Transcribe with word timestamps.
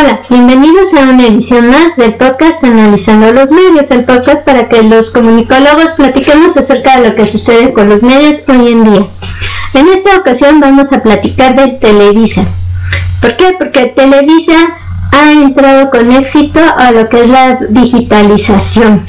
Hola, 0.00 0.20
bienvenidos 0.30 0.94
a 0.94 1.00
una 1.00 1.26
edición 1.26 1.70
más 1.70 1.96
del 1.96 2.14
podcast 2.14 2.62
Analizando 2.62 3.32
los 3.32 3.50
Medios, 3.50 3.90
el 3.90 4.04
podcast 4.04 4.46
para 4.46 4.68
que 4.68 4.80
los 4.84 5.10
comunicólogos 5.10 5.94
platiquemos 5.94 6.56
acerca 6.56 7.00
de 7.00 7.08
lo 7.08 7.16
que 7.16 7.26
sucede 7.26 7.72
con 7.72 7.88
los 7.88 8.04
medios 8.04 8.42
hoy 8.46 8.70
en 8.70 8.84
día. 8.84 9.06
En 9.74 9.88
esta 9.88 10.18
ocasión 10.18 10.60
vamos 10.60 10.92
a 10.92 11.02
platicar 11.02 11.56
de 11.56 11.72
Televisa. 11.78 12.44
¿Por 13.20 13.36
qué? 13.36 13.56
Porque 13.58 13.86
Televisa 13.86 14.76
ha 15.10 15.32
entrado 15.32 15.90
con 15.90 16.12
éxito 16.12 16.60
a 16.76 16.92
lo 16.92 17.08
que 17.08 17.22
es 17.22 17.28
la 17.28 17.58
digitalización. 17.68 19.04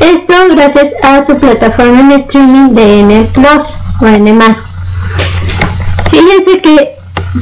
Esto 0.00 0.32
gracias 0.52 0.94
a 1.02 1.22
su 1.22 1.38
plataforma 1.38 2.00
en 2.00 2.12
streaming 2.12 2.74
de 2.74 3.00
N 3.00 3.30
Plus 3.34 3.76
o 4.00 4.06
N 4.06 4.38
Fíjense 6.10 6.62
que 6.62 6.96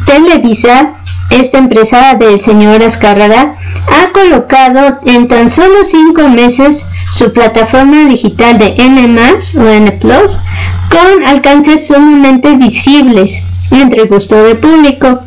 Televisa 0.04 0.96
esta 1.40 1.58
empresa 1.58 2.14
del 2.14 2.40
señor 2.40 2.82
Azcárraga 2.82 3.56
ha 3.88 4.12
colocado 4.12 4.98
en 5.06 5.28
tan 5.28 5.48
solo 5.48 5.84
cinco 5.84 6.28
meses 6.28 6.84
su 7.10 7.32
plataforma 7.32 8.06
digital 8.06 8.58
de 8.58 8.74
N 8.78 9.16
o 9.58 9.68
N 9.68 9.98
con 10.00 11.26
alcances 11.26 11.86
sumamente 11.86 12.54
visibles 12.54 13.42
entre 13.70 14.02
el 14.02 14.08
gusto 14.08 14.42
del 14.42 14.58
público. 14.58 15.20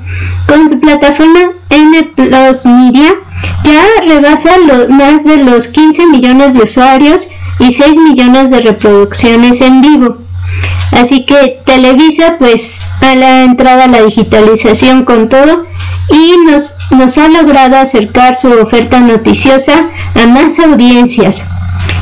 Con 0.48 0.70
su 0.70 0.80
plataforma 0.80 1.40
N 1.70 2.12
Media 2.66 3.14
ya 3.64 3.84
rebasa 4.08 4.52
más 4.90 5.24
de 5.24 5.38
los 5.38 5.68
15 5.68 6.08
millones 6.08 6.54
de 6.54 6.62
usuarios 6.62 7.28
y 7.60 7.72
6 7.72 7.98
millones 7.98 8.52
de 8.52 8.62
reproducciones 8.62 9.62
en 9.62 9.82
vivo. 9.82 10.18
Así 10.92 11.26
que 11.26 11.62
Televisa 11.66 12.38
pues 12.38 12.80
a 13.02 13.16
la 13.16 13.44
entrada 13.44 13.86
a 13.86 13.88
la 13.88 14.04
digitalización 14.04 15.04
con 15.04 15.30
todo 15.30 15.66
y 16.10 16.36
nos, 16.46 16.74
nos 16.92 17.18
ha 17.18 17.28
logrado 17.28 17.78
acercar 17.78 18.36
su 18.36 18.50
oferta 18.50 19.00
noticiosa 19.00 19.90
a 20.16 20.26
más 20.28 20.60
audiencias 20.60 21.44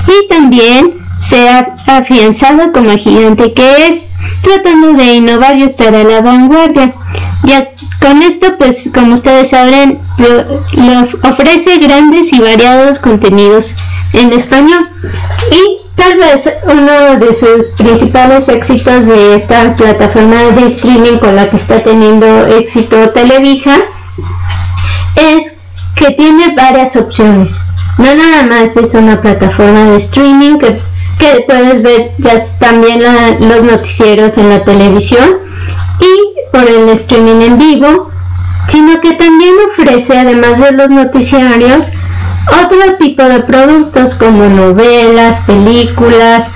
y 0.08 0.28
también 0.28 0.94
se 1.20 1.50
ha 1.50 1.76
afianzado 1.88 2.72
como 2.74 2.92
gigante 2.98 3.54
que 3.54 3.88
es, 3.88 4.08
tratando 4.42 4.94
de 4.94 5.16
innovar 5.16 5.58
y 5.58 5.64
estar 5.64 5.96
a 5.96 6.04
la 6.04 6.22
vanguardia. 6.22 6.94
Ya 7.44 7.70
con 8.02 8.22
esto, 8.22 8.58
pues 8.58 8.90
como 8.94 9.14
ustedes 9.14 9.50
saben, 9.50 10.00
ofrece 11.24 11.78
grandes 11.78 12.34
y 12.34 12.40
variados 12.40 13.00
contenidos 13.00 13.74
en 14.14 14.34
español. 14.34 14.90
Y 15.52 15.83
tal 16.14 16.20
vez 16.20 16.54
uno 16.66 17.26
de 17.26 17.34
sus 17.34 17.70
principales 17.78 18.48
éxitos 18.48 19.06
de 19.06 19.36
esta 19.36 19.76
plataforma 19.76 20.38
de 20.52 20.68
streaming 20.68 21.18
con 21.18 21.36
la 21.36 21.50
que 21.50 21.58
está 21.58 21.84
teniendo 21.84 22.46
éxito 22.48 23.10
Televisa 23.10 23.76
es 25.16 25.54
que 25.96 26.12
tiene 26.12 26.56
varias 26.56 26.96
opciones. 26.96 27.60
No 27.98 28.14
nada 28.16 28.44
más 28.44 28.76
es 28.78 28.94
una 28.94 29.22
plataforma 29.22 29.86
de 29.86 29.98
streaming 29.98 30.58
que, 30.58 30.82
puedes 31.48 31.82
ver 31.82 32.12
ya 32.18 32.34
también 32.60 33.02
los 33.40 33.64
noticieros 33.64 34.38
en 34.38 34.50
la 34.50 34.64
televisión 34.64 35.38
y 36.00 36.52
por 36.52 36.68
el 36.68 36.90
streaming 36.90 37.42
en 37.42 37.58
vivo, 37.58 38.12
sino 38.68 39.00
que 39.00 39.14
también 39.14 39.54
ofrece, 39.68 40.18
además 40.18 40.60
de 40.60 40.74
los 40.74 40.90
noticiarios, 40.90 41.90
otro 42.48 42.96
tipo 43.00 43.24
de 43.24 43.40
productos 43.42 44.16
como 44.16 44.48
novelas, 44.50 45.40
películas, 45.42 46.50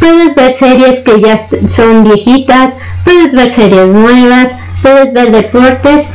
puedes 0.00 0.34
ver 0.34 0.52
series 0.52 1.00
que 1.00 1.20
ya 1.20 1.36
son 1.68 2.04
viejitas, 2.04 2.74
puedes 3.04 3.34
ver 3.34 3.48
series 3.48 3.86
nuevas, 3.86 4.54
puedes 4.82 5.12
ver 5.12 5.30
deportes 5.30 6.06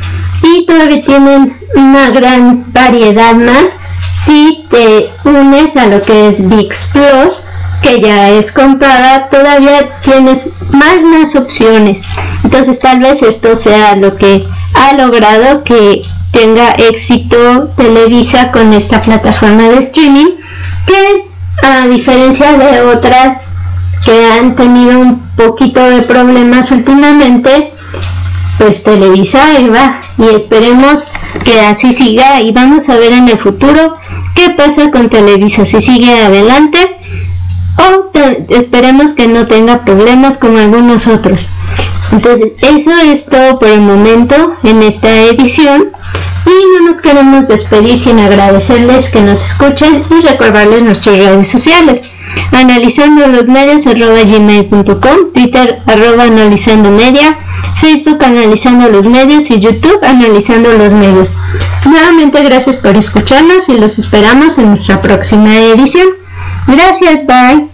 y 0.42 0.66
todavía 0.66 1.04
tienen 1.04 1.56
una 1.74 2.10
gran 2.10 2.64
variedad 2.72 3.34
más 3.34 3.76
si 4.12 4.66
te 4.70 5.10
unes 5.24 5.76
a 5.76 5.86
lo 5.86 6.02
que 6.02 6.28
es 6.28 6.46
VIX 6.48 6.90
Plus 6.92 7.42
que 7.82 8.00
ya 8.00 8.30
es 8.30 8.50
comprada 8.52 9.28
todavía 9.28 10.00
tienes 10.02 10.50
más 10.70 11.02
más 11.04 11.34
opciones. 11.36 12.02
Entonces 12.44 12.78
tal 12.78 12.98
vez 12.98 13.22
esto 13.22 13.56
sea 13.56 13.96
lo 13.96 14.16
que 14.16 14.46
ha 14.74 14.94
logrado 14.94 15.64
que 15.64 16.02
tenga 16.38 16.70
éxito 16.70 17.70
Televisa 17.76 18.52
con 18.52 18.72
esta 18.72 19.02
plataforma 19.02 19.64
de 19.70 19.78
streaming 19.78 20.36
que 20.86 21.24
a 21.66 21.88
diferencia 21.88 22.56
de 22.56 22.80
otras 22.82 23.44
que 24.04 24.32
han 24.32 24.54
tenido 24.54 25.00
un 25.00 25.18
poquito 25.36 25.80
de 25.90 26.02
problemas 26.02 26.70
últimamente 26.70 27.72
pues 28.56 28.84
Televisa 28.84 29.44
ahí 29.46 29.68
va 29.68 30.00
y 30.16 30.32
esperemos 30.32 31.04
que 31.44 31.60
así 31.60 31.92
siga 31.92 32.40
y 32.40 32.52
vamos 32.52 32.88
a 32.88 32.96
ver 32.96 33.12
en 33.14 33.28
el 33.28 33.38
futuro 33.40 33.94
qué 34.36 34.50
pasa 34.50 34.92
con 34.92 35.08
Televisa, 35.08 35.66
si 35.66 35.80
sigue 35.80 36.22
adelante 36.22 36.78
o 37.78 38.10
esperemos 38.50 39.12
que 39.12 39.26
no 39.26 39.46
tenga 39.46 39.84
problemas 39.84 40.38
como 40.38 40.58
algunos 40.58 41.06
otros. 41.06 41.48
Entonces, 42.10 42.52
eso 42.62 42.90
es 43.04 43.26
todo 43.26 43.58
por 43.58 43.68
el 43.68 43.80
momento 43.80 44.54
en 44.64 44.82
esta 44.82 45.10
edición 45.22 45.90
y 46.46 46.78
no 46.82 46.90
nos 46.90 47.00
queremos 47.00 47.46
despedir 47.48 47.96
sin 47.96 48.18
agradecerles 48.18 49.08
que 49.08 49.20
nos 49.20 49.44
escuchen 49.44 50.04
y 50.10 50.26
recordarles 50.26 50.82
nuestras 50.82 51.18
redes 51.18 51.48
sociales. 51.48 52.02
Analizando 52.52 53.26
los 53.26 53.48
medios 53.48 53.86
arroba 53.86 54.22
gmail.com, 54.22 55.32
Twitter 55.32 55.78
arroba 55.86 56.24
analizando 56.24 56.90
media, 56.90 57.38
Facebook 57.76 58.22
analizando 58.22 58.88
los 58.88 59.06
medios 59.06 59.50
y 59.50 59.58
YouTube 59.58 59.98
analizando 60.02 60.72
los 60.72 60.92
medios. 60.92 61.30
Nuevamente 61.84 62.42
gracias 62.42 62.76
por 62.76 62.96
escucharnos 62.96 63.68
y 63.68 63.78
los 63.78 63.98
esperamos 63.98 64.58
en 64.58 64.68
nuestra 64.68 65.00
próxima 65.00 65.56
edición. 65.56 66.08
Gracias, 66.66 67.26
bye. 67.26 67.66